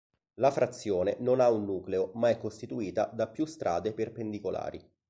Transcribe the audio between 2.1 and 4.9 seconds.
ma è costituita da più strade perpendicolari.